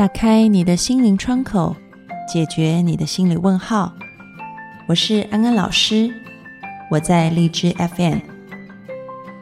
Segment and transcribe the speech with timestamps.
[0.00, 1.76] 打开你的心灵窗口，
[2.26, 3.92] 解决你的心理问号。
[4.88, 6.10] 我是安安老师，
[6.90, 8.16] 我在荔枝 FM，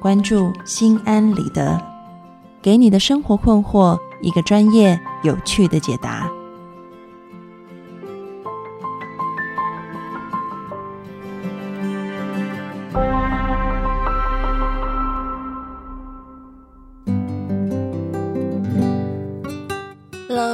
[0.00, 1.80] 关注心安理得，
[2.60, 5.96] 给你的生活困惑一个专业、有趣的解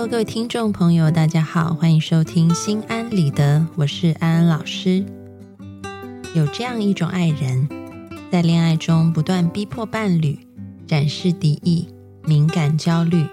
[0.07, 5.03] 各位听众朋友，大家好，欢迎收听《心安理得》，我是安安老师。
[6.35, 7.67] 有这样一种爱人，
[8.31, 10.39] 在恋爱中不断逼迫伴侣，
[10.87, 11.89] 展示敌意、
[12.23, 13.27] 敏感、焦虑，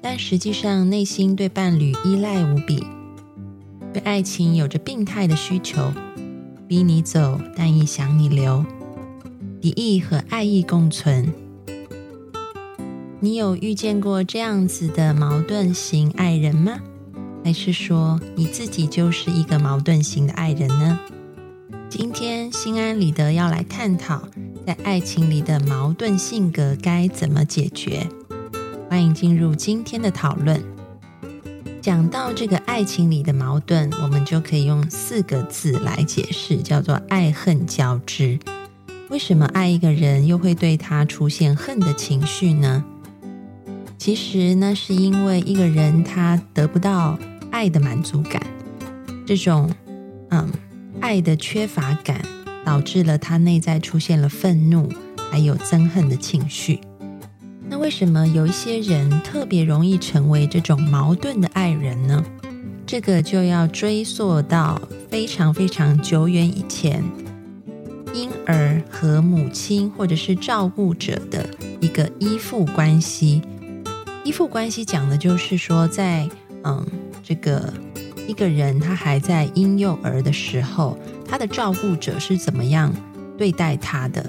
[0.00, 2.86] 但实际上内心对伴侣依赖无比，
[3.92, 5.92] 对爱情有着病态的需求，
[6.68, 8.64] 逼你走，但亦想你留，
[9.60, 11.34] 敌意和爱意共存。
[13.24, 16.78] 你有遇见过这样子的矛盾型爱人吗？
[17.42, 21.00] 还是说你自己就是一个矛盾型的爱人呢？
[21.88, 24.28] 今天心安理得要来探讨，
[24.66, 28.06] 在爱情里的矛盾性格该怎么解决。
[28.90, 30.62] 欢迎进入今天的讨论。
[31.80, 38.38] 讲到这个爱情里的矛盾，我们就可以用四个字来解释，叫做爱恨交织。
[39.08, 42.84] 为什么爱一个人又会对他出现恨的情绪呢？
[44.04, 47.18] 其实呢，是因为一个人他得不到
[47.50, 48.38] 爱的满足感，
[49.24, 49.72] 这种
[50.28, 50.46] 嗯
[51.00, 52.20] 爱的缺乏感，
[52.66, 54.92] 导致了他内在出现了愤怒，
[55.30, 56.80] 还有憎恨的情绪。
[57.66, 62.22] 那为什么有一些人特别容易成为这种矛盾的爱人呢？
[62.84, 67.02] 这个就要追溯到非常非常久远以前，
[68.12, 71.48] 婴儿和母亲或者是照顾者的
[71.80, 73.40] 一个依附关系。
[74.24, 76.26] 依附关系讲的就是说，在
[76.64, 76.84] 嗯，
[77.22, 77.70] 这个
[78.26, 80.98] 一个人他还在婴幼儿的时候，
[81.28, 82.90] 他的照顾者是怎么样
[83.36, 84.24] 对待他的？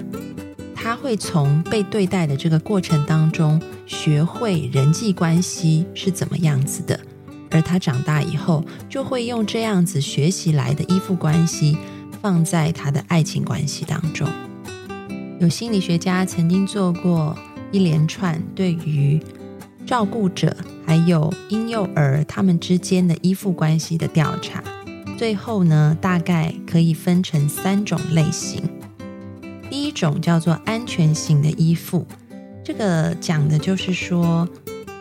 [0.74, 7.00] 他会从被对待的这个过程当中，学会人际关系是怎么样子的，
[7.50, 11.78] 而他长大以后，就会用这样子学习来的依附关系，
[12.20, 14.28] 放在他的爱情关系当中。
[15.40, 17.34] 有心理学家曾经做过
[17.72, 19.18] 一连串对于。
[19.86, 20.54] 照顾者
[20.84, 24.62] 还有婴幼儿他们之间的依附关系的调查，
[25.16, 28.60] 最后呢，大概可以分成三种类型。
[29.70, 32.04] 第一种叫做安全型的依附，
[32.64, 34.48] 这个讲的就是说，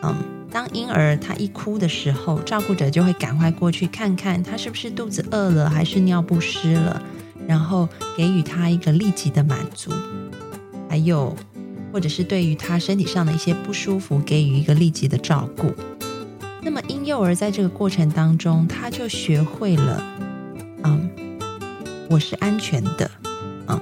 [0.04, 0.16] 嗯，
[0.52, 7.02] 当婴儿他一哭的时候，照顾者就会赶快过去看看他是不是肚子饿了，还是尿不湿了，
[7.48, 9.92] 然后给予他一个立即的满足，
[10.88, 11.36] 还有。
[11.96, 15.74] 或者是对于他身体上的一些不舒服，给予一个立即的照顾。
[16.62, 20.04] 那么婴幼儿在这个过程当中，他就学会了，
[20.84, 21.10] 嗯，
[22.10, 23.10] 我是安全的，
[23.68, 23.80] 嗯，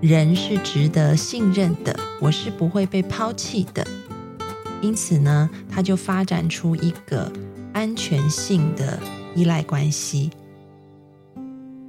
[0.00, 3.84] 人是值得信任的，我是不会被抛弃的。
[4.80, 7.32] 因此呢，他就发展出一个
[7.72, 8.96] 安全性的
[9.34, 10.30] 依赖关系。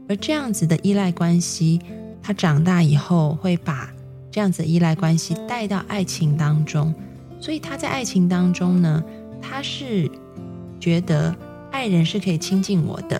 [0.09, 1.79] 而这样子的依赖关系，
[2.23, 3.93] 他长大以后会把。
[4.37, 6.93] 这样子依赖关系带到爱情当中，
[7.39, 9.03] 所以他在爱情当中呢，
[9.41, 10.07] 他是
[10.79, 11.35] 觉得
[11.71, 13.19] 爱人是可以亲近我的，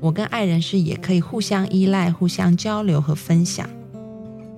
[0.00, 3.68] 我跟爱人是也可以互相依赖、互相交流和分享，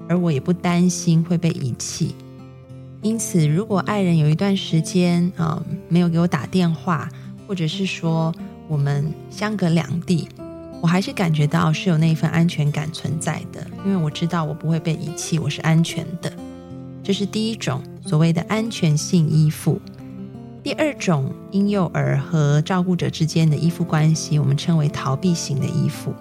[0.09, 2.15] 而我也不担心会被遗弃。
[3.03, 7.09] 因此，如果爱人有一段时间啊没有给我打电话，
[7.49, 8.33] 或者是说
[8.69, 10.29] 我们相隔两地。
[10.85, 16.31] 我还是感觉到是有那一份安全感存在的，因为我知道我不会被遗弃，我是安全的。
[17.03, 19.81] 这是第一种所谓的安全性依附。
[20.63, 26.13] 第二种婴幼儿和照顾者之间的依附关系，我们称为逃避型的依附。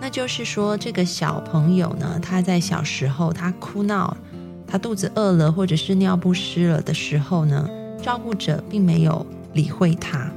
[0.00, 4.16] 那就是说，这个小朋友呢，他在小时候他哭闹，
[4.64, 7.68] 他肚子饿了或者是尿不湿了的时候呢，
[8.00, 10.30] 照顾者并没有理会他。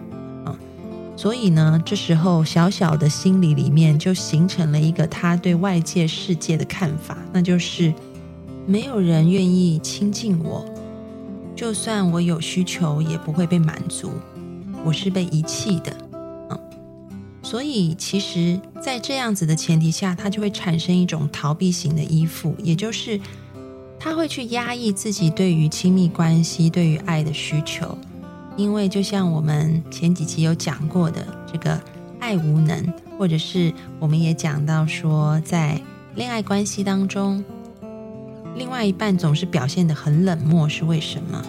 [1.17, 7.94] 所以呢，这时候小小的心理里面就形成了一个他对外界世界的看法，那就是
[8.67, 10.65] 没有人愿意亲近我，
[11.56, 14.12] 就算我有需求也不会被满足，
[14.83, 15.95] 我是被遗弃的。
[16.50, 16.59] 嗯，
[17.41, 23.19] 所以其实，在这样子的前提下，他就会产生一种逃避型的依附，也就是
[23.97, 27.97] 他会去压抑自己对于亲密关系、对于爱的需求。
[28.57, 31.80] 因为就像我们前几期有讲过的，这个
[32.19, 32.86] 爱无能，
[33.18, 35.80] 或者是我们也讲到说，在
[36.16, 37.44] 恋爱关系当中，
[38.56, 41.42] 另外一半总是表现得很冷漠，是为什么？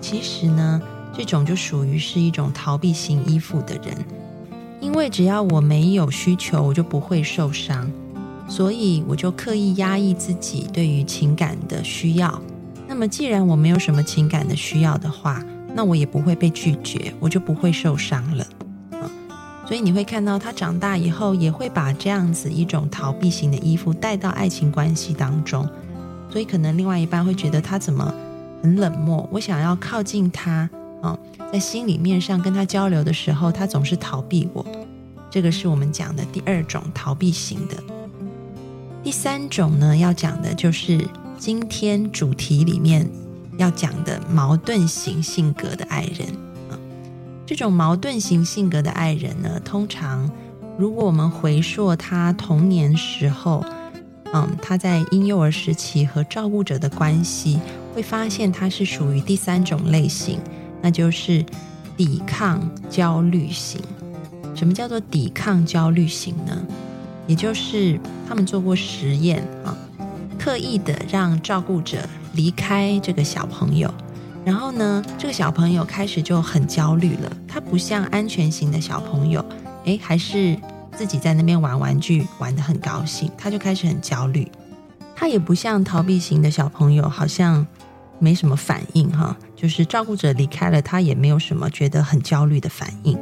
[0.00, 0.82] 其实呢，
[1.12, 3.96] 这种就属于是一种逃避型依附的人。
[4.80, 7.90] 因为只要我没有需求，我就不会受伤，
[8.48, 12.40] 所以我就刻意压抑自己对于情感的需要。
[12.86, 18.46] 那么，既然我没有什么情感的需要的话，那我也不会被拒绝，我就不会受伤了。
[18.92, 19.10] 啊，
[19.66, 25.68] 所以你会看到他长大以后，也会把这样子一种逃避型的依附带到爱情关系当中。
[26.30, 28.12] 所以，可能另外一半会觉得他怎么
[28.62, 30.68] 很冷漠，我想要靠近他。
[31.00, 31.16] 啊，
[31.52, 34.66] 在心里面上跟他交流的时候，他总是逃避我。
[35.30, 37.76] 这个是我们讲的第二种逃避型的。
[39.04, 41.06] 第三种呢，要讲的就是
[41.38, 43.08] 今天主题里面
[43.58, 46.26] 要讲的矛盾型性格的爱人
[46.70, 46.78] 啊。
[47.44, 50.30] 这种矛盾型性格的爱人呢，通常
[50.78, 53.62] 如果我们回溯他童年时候，
[54.32, 57.58] 嗯，他在婴幼儿时期和照顾者的关系，
[57.94, 60.38] 会发现他是属于第三种类型。
[60.80, 61.44] 那就是
[61.96, 63.80] 抵抗焦虑型。
[64.54, 66.56] 什么叫做抵抗焦虑型呢？
[67.26, 69.76] 也就是他们做过实验啊，
[70.38, 71.98] 刻意的让照顾者
[72.34, 73.92] 离开这个小朋友，
[74.44, 77.32] 然后呢，这个小朋友开始就很焦虑了。
[77.46, 79.44] 他不像安全型的小朋友，
[79.84, 80.56] 诶，还是
[80.96, 84.50] 自己在那边玩玩具，玩得很高兴，他就开始很焦虑。
[85.14, 87.66] 他也不像逃避型的小朋友，好像。
[88.20, 93.16] 没什么反应哈，就是照顾者离开了，他也没有什么觉得很焦虑的反应。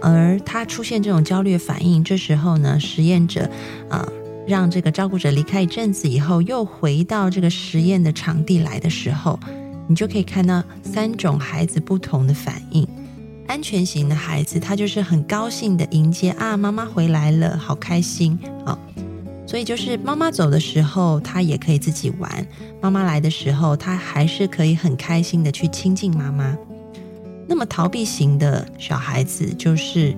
[0.00, 3.46] 而他出现这种焦虑反应，这时候呢，实验者
[3.90, 4.08] 啊，
[4.46, 9.38] 让这个照顾者离开一阵子以后，又回到这个实验的场地来的时候，
[9.86, 12.86] 你就可以看到三种孩子不同的反应。
[13.46, 18.78] 安全型的孩子，他就是很高兴的迎接啊，妈妈回来了，好开心啊。
[19.44, 22.30] 所以就是妈妈走的时候，他也可以自己玩；
[22.80, 26.56] 妈妈来的时候，他还是可以很开心的去亲近妈妈。
[27.48, 30.14] 那么逃避型的小孩子，就是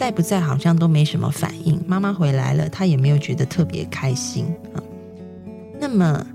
[0.00, 1.78] 在不在好像都没什么反应。
[1.86, 4.80] 妈妈回来了，他也没有觉得特别开心啊。
[5.78, 6.26] 那么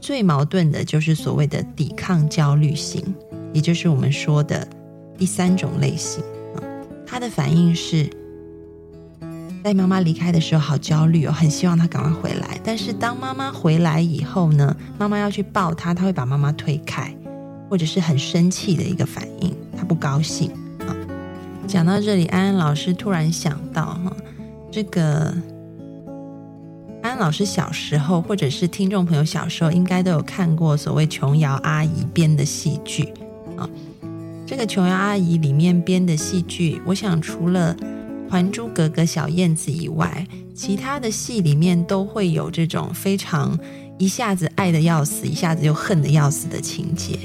[0.00, 3.00] 最矛盾的就是所谓的抵抗焦虑型，
[3.52, 4.66] 也就是我们说的
[5.16, 6.24] 第三种类型
[6.56, 6.58] 啊。
[7.06, 8.10] 他的反应是。
[9.62, 12.60] 在妈妈离开的时候，好焦虑哦，很希望她赶快回来。
[12.64, 17.16] 但是当妈妈回来以后呢，妈妈要去抱她，她会把妈妈推开，
[17.70, 20.50] 或者是很生气的一个反应，她不高兴。
[21.66, 24.16] 讲到这里，安安老师突然想到哈，
[24.70, 25.34] 这个
[27.02, 33.12] 安安老师小时候，或者是听众朋友小时候，应该都有看过所谓琼瑶阿姨编的戏剧
[33.56, 33.68] 啊。
[34.46, 37.76] 这个琼瑶阿姨里面编的戏剧，我想除了。
[38.36, 40.26] 《还珠格格》小燕子以外，
[40.56, 43.56] 其他的戏里面都会有这种非常
[43.96, 47.16] 一下子爱的要死，一下子又恨的要死的情节。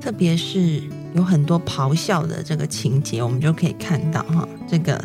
[0.00, 0.82] 特别是
[1.14, 5.02] 有很多咆哮的这个情节，我们就可以看到哈，这个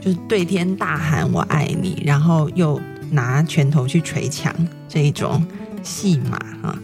[0.00, 2.80] 就是对天大喊“我爱你”，然后又
[3.10, 4.54] 拿拳头去捶墙
[4.88, 5.44] 这一种
[5.82, 6.78] 戏码哈。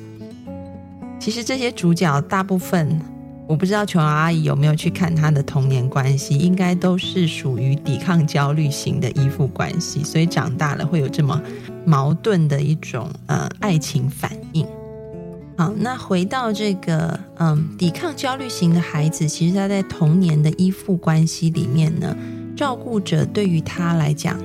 [1.21, 3.01] 其实这些主角大部分。
[3.49, 11.39] 我不知道琼瑶阿姨有没有去看她的童年关系，应该都是属于抵抗焦虑型的依附关系，所以长大了会有这么
[11.85, 14.65] 矛盾的一种呃爱情反应。
[15.77, 22.17] 那回到这个嗯抵抗焦虑型的孩子，其实他在童年的依附关系里面呢，
[22.57, 24.39] 照顾者对于他来讲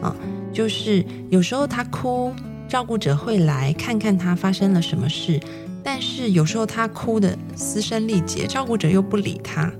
[0.00, 0.16] 啊，
[0.52, 2.32] 就是有时候他哭，
[2.66, 5.38] 照顾者会来看看他发生了什么事。
[5.82, 9.70] 但是有时候他哭的嘶声力竭，照顾者又不理他，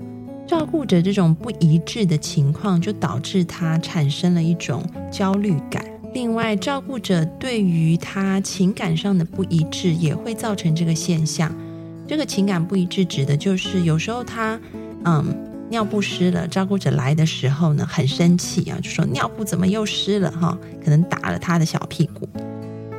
[0.45, 5.83] 照顾者这种不一致的情况，就导致他产生了一种焦虑感。
[6.15, 11.53] 另外，照顾者对于他情感上的不一致，也会造成这个现象。
[12.07, 14.57] 这个情感不一致指的就是有时候他
[15.03, 15.25] 嗯
[15.69, 22.29] 尿布湿了，照顾者来的时候呢很生气啊，就说尿布怎么又湿了哈，可能打了他的小屁股。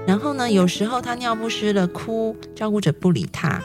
[0.07, 3.59] 然后呢，有时候他尿不湿了哭，照顾者不理他；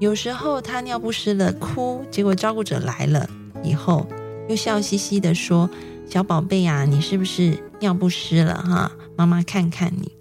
[0.00, 3.26] 有时候他尿不湿了哭，结果照顾者来了
[3.64, 4.06] 以后，
[4.50, 5.70] 又笑嘻嘻的说
[6.06, 8.54] ：“小宝贝呀，你是不是尿不湿了？
[8.54, 10.12] 哈，妈妈看看你。”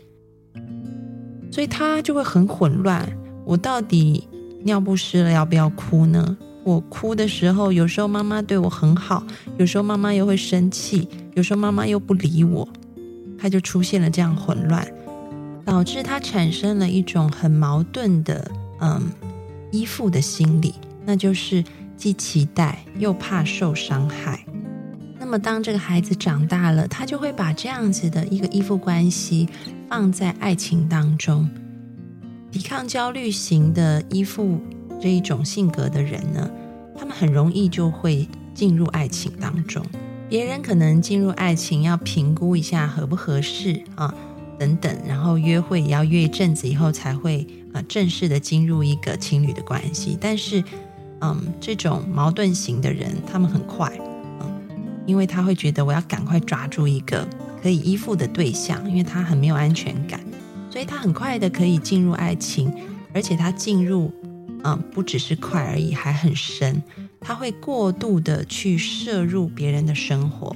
[1.51, 3.07] 所以他就会很混乱。
[3.45, 4.27] 我到底
[4.63, 6.37] 尿不湿了要不要哭呢？
[6.63, 9.23] 我哭的时候，有时候妈妈对我很好，
[9.57, 12.67] 有时候妈妈又会生气，有时候妈妈又不理我，
[13.37, 14.87] 他就出现了这样混乱。
[15.63, 19.11] 导致他产生了一种很矛盾的嗯
[19.71, 20.73] 依附的心理，
[21.05, 21.63] 那就是
[21.95, 24.43] 既期待又怕受伤害。
[25.31, 29.47] 那么当这个孩子长大了，他就会把这样子的一个依附关系
[29.87, 31.49] 放在爱情当中。
[32.51, 34.59] 抵抗焦虑型的依附
[34.99, 36.51] 这一种性格的人呢，
[36.99, 39.81] 他们很容易就会进入爱情当中。
[40.27, 44.13] 别人可能进入爱情要评估一下合不合适啊，
[44.59, 50.17] 等等，然后约会也要约一阵子以后才会啊正式的进入一个情侣的关系。
[50.19, 50.61] 但是，
[51.21, 53.97] 嗯，这种矛盾型的人，他们很快，
[55.05, 57.27] 因为他会觉得我要赶快抓住一个
[57.61, 60.19] 可以依附的对象，因为他很没有安全感，
[60.69, 62.73] 所以他很快的可以进入爱情，
[63.13, 64.11] 而且他进入。
[64.63, 66.79] 嗯，不只是快而已，还很深。
[67.19, 70.55] 他会过度的去摄入别人的生活，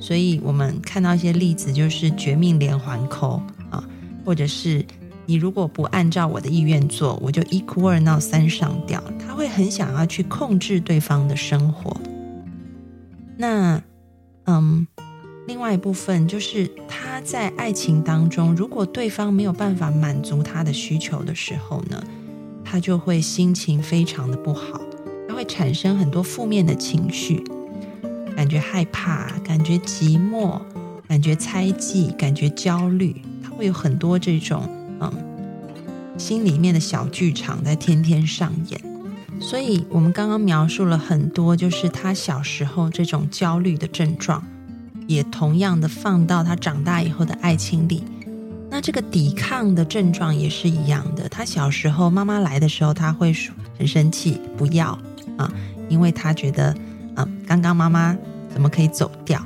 [0.00, 3.40] 所以我们看到一些例子，就是绝命连环扣
[3.70, 3.84] 啊，
[4.24, 4.84] 或者是
[5.26, 9.00] 你如果不按照我的意愿做，我就一哭二闹三上吊。
[9.24, 11.96] 他会很想要去控制对方的生活。
[13.40, 13.80] 那
[14.46, 14.84] 嗯，
[15.46, 22.02] 另外一部分就是他在爱情当中，如果对方没有办法满足他的需求的时候呢？
[22.64, 24.80] 他就会心情非常的不好，
[25.26, 27.42] 他会产生很多负面的情绪，
[28.36, 30.60] 感觉害怕，感觉寂寞，
[31.06, 33.22] 感觉猜忌，感觉焦虑。
[33.42, 34.68] 他会有很多这种
[35.00, 35.10] 嗯
[36.18, 38.87] 心里面的小剧场在天天上演。
[39.40, 44.44] 所以，我们刚刚描述了很多，就是他小时候这种焦虑的症状，
[45.06, 48.02] 也同样的放到他长大以后的爱情里。
[48.70, 51.28] 那这个抵抗的症状也是一样的。
[51.28, 53.34] 他小时候妈妈来的时候，他会
[53.78, 54.98] 很生气，不要
[55.38, 55.50] 啊，
[55.88, 56.74] 因为他觉得
[57.14, 58.14] 啊，刚刚妈妈
[58.52, 59.42] 怎么可以走掉？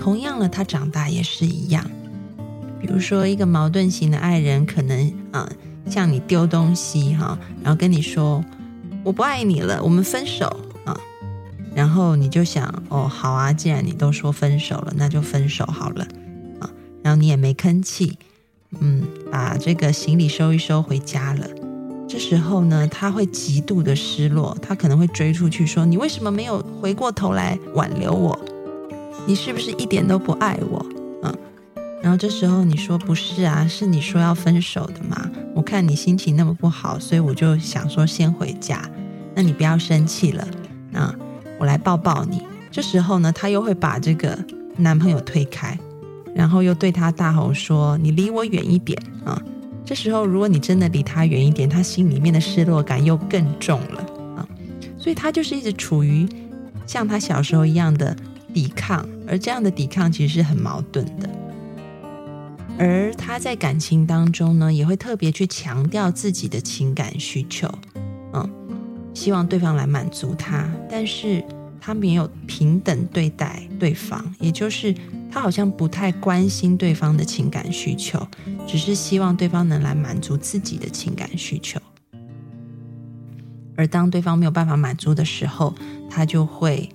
[0.00, 1.84] 同样了，他长大也是一样。
[2.80, 5.46] 比如说，一个矛盾型的爱人，可能啊，
[5.90, 8.42] 向你丢东西哈，然后跟你说
[9.04, 10.46] 我不爱你了，我们分手
[10.84, 10.98] 啊。
[11.74, 16.06] 然后你就想哦，好啊，既然你都说分手了，那就分手好了
[16.60, 16.70] 啊。
[17.02, 18.18] 然后你也没吭气。
[18.80, 21.46] 嗯，把这个行李收一收回家了。
[22.08, 28.38] 这时候呢，他会极度的失落，他可能会追出去说：“你为什么没有回过头来挽留我？
[29.26, 30.84] 你是不是一点都不爱我？”
[32.04, 35.26] 然后这时候你说：“不是啊，是你说要分手的嘛。
[35.54, 38.78] 我看你心情那么不好，所以我就想说先回家。
[39.34, 40.46] 那你不要生气了，
[40.92, 41.14] 啊，
[41.58, 44.38] 我来抱抱你。”这时候呢，他又会把这个
[44.76, 45.78] 男朋友推开。
[46.34, 49.40] 然后又对他大吼说：“你离我远一点啊！”
[49.82, 54.04] 这时候，如果你真的离他远一点，他心里面的失落感又更重了
[54.36, 54.46] 啊！
[54.98, 56.28] 所以他就是一直处于
[56.86, 58.14] 像他小时候一样的
[58.52, 61.30] 抵抗，而这样的抵抗其实是很矛盾的。
[62.78, 67.68] 而他在感情当中呢，也会特别去强调自己的情感需求，
[68.32, 68.50] 嗯，
[69.14, 71.44] 希望对方来满足他，但是
[71.80, 74.94] 他没有平等对待对方，也就是。
[75.30, 78.24] 他好像不太关心对方的情感需求，
[78.68, 81.80] 只是希望对方能来满足自己的情感需求。
[83.76, 85.74] 而当对方没有办法满足的时候，
[86.08, 86.88] 他就会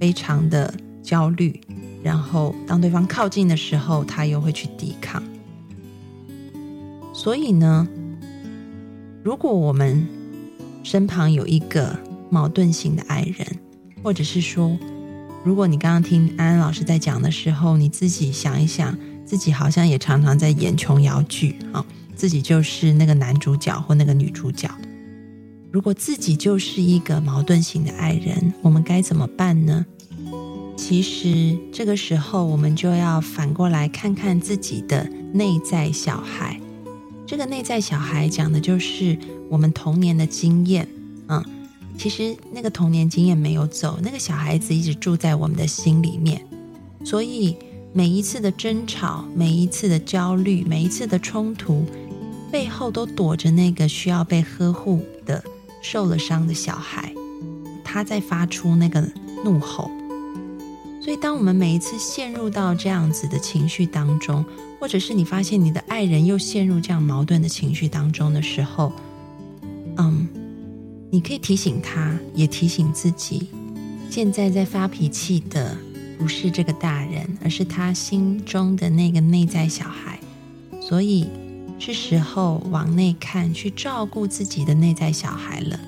[0.00, 1.60] 非常的焦虑。
[2.06, 5.20] 然后当对方靠近的时候，他又会去抵抗。
[7.12, 7.88] 所以呢，
[9.24, 10.06] 如果我们
[10.84, 11.98] 身旁有一个
[12.30, 13.44] 矛盾型的爱人，
[14.04, 14.78] 或者是说，
[15.42, 21.84] 如果你刚刚听安安老师在讲的时候，你自己想一想，自己好像也常常在演琼瑶剧啊，
[22.14, 24.70] 自己就是那个男主角或那个女主角。
[25.72, 29.84] 如果自己就是一个矛盾型的爱人，我们该怎么办呢？
[30.76, 36.60] 其实这个时候，我们就要反过来看看自己的内在小孩。
[37.26, 39.18] 这个内在小孩讲的就是
[39.48, 40.86] 我们童年的经验，
[41.28, 41.44] 嗯。
[41.98, 46.40] 其实那个童年经验没有走，那个小孩子一直住在我们的心里面，
[47.02, 47.56] 所以
[47.94, 51.86] 每一次的争吵，每一次的焦虑，每一次的冲突，
[52.52, 55.42] 背后都躲着那个需要被呵护的
[55.80, 57.10] 受了伤的小孩，
[57.82, 59.02] 他在发出那个
[59.42, 59.90] 怒吼。
[61.06, 64.44] 所以，当我们每一次陷入到这样子的情绪当中，
[64.80, 68.92] 或者是你发现你的爱人又陷入这样矛盾的情绪当中的时候，
[69.98, 70.26] 嗯。
[71.08, 73.46] 你可以提醒他，也提醒自己，
[74.10, 75.76] 现在在发脾气的
[76.18, 80.18] 不是这个大人，而是他心中的那个内在小孩。
[80.80, 81.28] 所以
[81.78, 85.78] 是时候往内看，去照顾自己的内在小孩了。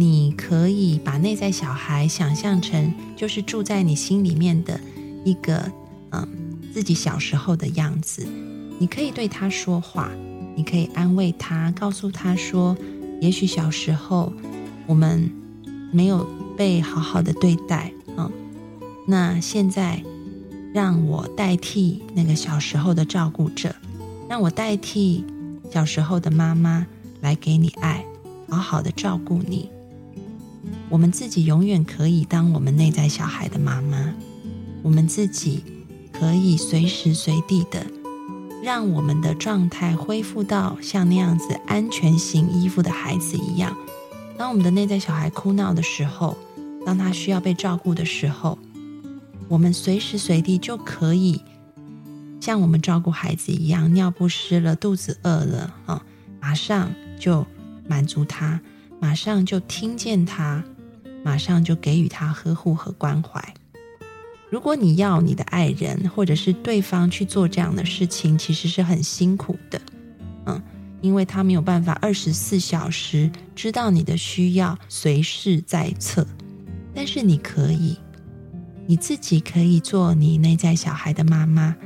[0.00, 4.78] 你可以把内在小孩想象成就是住在你心里面的
[5.24, 5.72] 一个，
[6.12, 6.24] 嗯，
[6.72, 8.24] 自己小时候的样子。
[8.78, 10.08] 你可以对他说话，
[10.54, 12.76] 你可以安慰他，告诉他说。
[13.20, 14.32] 也许小时候
[14.86, 15.28] 我们
[15.90, 16.24] 没有
[16.56, 18.30] 被好好的对待啊，
[19.04, 20.00] 那现在
[20.72, 23.74] 让我代替那个小时候的照顾者，
[24.28, 25.24] 让我代替
[25.72, 26.86] 小时候的妈妈
[27.20, 28.04] 来给你爱
[28.48, 29.68] 好好的照顾你。
[30.88, 34.14] 我们自己永远可以当我们内在小孩的妈妈，
[34.82, 35.62] 我们自己
[36.12, 37.86] 可以随时随地的
[38.62, 43.76] 让我们的状态恢复到像那样子安全型依附的孩子一样。
[44.36, 46.36] 当我们的内在小孩哭闹的时候，
[46.84, 48.58] 当他需要被照顾的时候，
[49.48, 51.40] 我们随时随地就可以
[52.40, 56.04] 像我们照顾孩子一样，尿不湿了，肚子饿了啊，
[56.40, 57.46] 马上就
[57.88, 58.60] 满足他，
[59.00, 60.64] 马上就听见他。
[61.24, 63.42] 马上就给予他呵护和关怀。
[64.50, 69.80] 如果你要你的爱人或者是对方去做这样的事情，其实是很辛苦的，
[70.46, 70.62] 嗯，
[71.02, 76.26] 因为他没有办法二十四小时知道你的需要，随时在侧。
[76.94, 77.98] 但是你可以，
[78.86, 81.76] 你自己可以做你内在小孩的妈妈，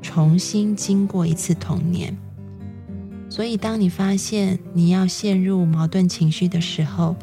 [0.00, 2.16] 重新经过一次童年。
[3.36, 7.14] 所以，当你发现你要陷入矛盾情绪的时候，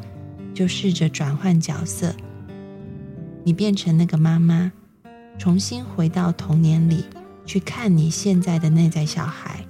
[0.54, 2.14] 就试着转换角色，
[3.42, 4.70] 你变成那个妈妈，
[5.40, 7.04] 重新回到童年里
[7.44, 9.66] 去看你现在的内在小孩，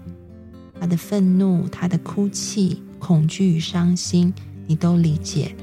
[0.78, 4.30] 他的愤怒、他的哭泣、恐惧与伤心，
[4.66, 5.56] 你都理解。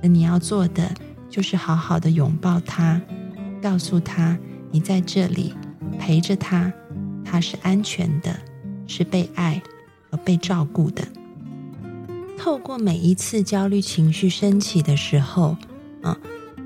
[0.00, 0.94] 而你要做的
[1.28, 3.02] 就是好好的拥抱他，
[3.60, 4.38] 告诉他
[4.70, 5.52] 你在这里
[5.98, 6.72] 陪着他，
[7.24, 8.38] 他是安全的，
[8.86, 9.60] 是被爱
[10.18, 11.06] 被照顾的。
[12.36, 15.56] 透过每一次焦虑情绪升起的时候，
[16.02, 16.18] 啊，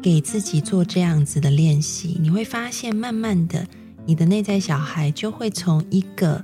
[0.02, 3.67] 给自己做这样子的练习，你会发现，慢慢的，
[4.05, 6.43] 你的内在小孩就会从一个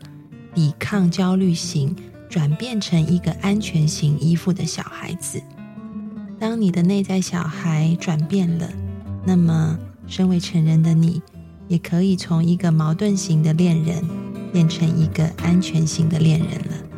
[0.54, 1.96] 抵抗焦虑型，
[2.28, 5.42] 转变成一个安全型依附的小孩子。
[6.38, 8.70] 当你的内在小孩转变了，
[9.25, 11.20] 那么，身为成人的你，
[11.66, 14.04] 也可以从一个矛盾型的恋人，
[14.52, 16.93] 变成一个安全型的恋人了。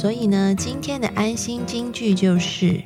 [0.00, 2.82] 所以呢，今天的安心金句就是：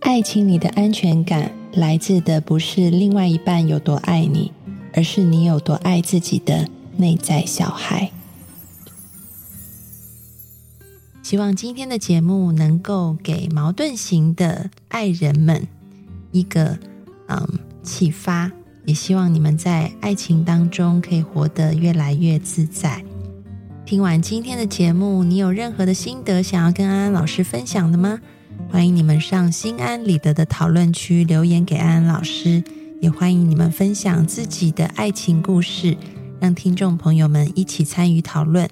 [0.00, 4.50] 爱情里的安全感来自的不是另外一半有多爱你，
[4.94, 8.10] 而是你有多爱自己的内在小孩。
[11.22, 15.68] 希望今天的节目能够给矛盾型的爱人们
[16.32, 16.78] 一个
[17.28, 17.46] 嗯
[17.82, 18.50] 启发，
[18.86, 23.04] 也希望你们在爱情当中可以活得越来越自在。
[23.90, 28.20] 听完今天的节目，你有任何的心得想要跟安安老师分享的吗？
[28.70, 32.62] 欢迎你们上心安理得的讨论区留言给安安老师，
[33.00, 35.96] 也欢迎你们分享自己的爱情故事，
[36.38, 38.70] 让听众朋友们一起参与讨论。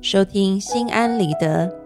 [0.00, 1.85] 收听心安理得。